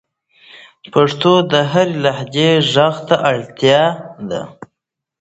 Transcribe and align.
د 0.83 0.85
پښتو 0.95 1.33
د 1.51 1.53
هرې 1.71 1.95
لهجې 2.03 2.51
ږغ 2.71 2.95
ته 3.07 3.15
اړتیا 3.31 3.83
ده. 4.29 4.41